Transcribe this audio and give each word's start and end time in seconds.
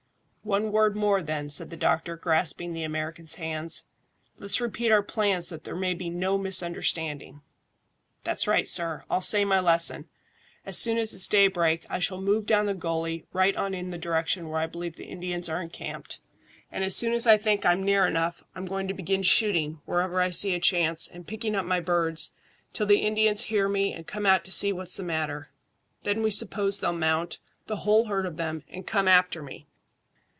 "One 0.43 0.71
word 0.71 0.95
more, 0.95 1.21
then," 1.21 1.51
said 1.51 1.69
the 1.69 1.77
doctor, 1.77 2.17
grasping 2.17 2.73
the 2.73 2.81
American's 2.83 3.35
hand. 3.35 3.83
"Let's 4.39 4.59
repeat 4.59 4.91
our 4.91 5.03
plans 5.03 5.47
so 5.47 5.55
that 5.55 5.65
there 5.65 5.75
may 5.75 5.93
be 5.93 6.09
no 6.09 6.35
misunderstanding." 6.35 7.43
"That's 8.23 8.47
right, 8.47 8.67
sir. 8.67 9.03
I'll 9.07 9.21
say 9.21 9.45
my 9.45 9.59
lesson. 9.59 10.09
As 10.65 10.79
soon 10.79 10.97
as 10.97 11.13
it's 11.13 11.27
daybreak 11.27 11.85
I 11.91 11.99
shall 11.99 12.19
move 12.19 12.47
down 12.47 12.65
the 12.65 12.73
gully 12.73 13.27
right 13.31 13.55
on 13.55 13.75
in 13.75 13.91
the 13.91 13.99
direction 13.99 14.49
where 14.49 14.59
I 14.59 14.65
believe 14.65 14.95
the 14.95 15.05
Indians 15.05 15.47
are 15.47 15.61
encamped, 15.61 16.19
and 16.71 16.83
as 16.83 16.95
soon 16.95 17.13
as 17.13 17.27
I 17.27 17.37
think 17.37 17.63
I'm 17.63 17.83
near 17.83 18.07
enough 18.07 18.43
I'm 18.55 18.65
going 18.65 18.87
to 18.87 18.95
begin 18.95 19.21
shooting 19.21 19.79
wherever 19.85 20.19
I 20.21 20.31
see 20.31 20.55
a 20.55 20.59
chance 20.59 21.07
and 21.07 21.27
picking 21.27 21.55
up 21.55 21.67
my 21.67 21.79
birds, 21.79 22.33
till 22.73 22.87
the 22.87 23.03
Indians 23.05 23.43
hear 23.43 23.69
me 23.69 23.93
and 23.93 24.07
come 24.07 24.25
out 24.25 24.43
to 24.45 24.51
see 24.51 24.73
what's 24.73 24.97
the 24.97 25.03
matter. 25.03 25.51
Then 26.01 26.23
we 26.23 26.31
suppose 26.31 26.79
they'll 26.79 26.91
mount, 26.93 27.37
the 27.67 27.77
whole 27.85 28.05
herd 28.05 28.25
of 28.25 28.37
them, 28.37 28.63
and 28.69 28.87
come 28.87 29.07
after 29.07 29.43
me." 29.43 29.67